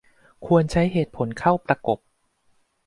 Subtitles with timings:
[0.45, 1.99] ควรใช้เหตุผลเข้าประกบ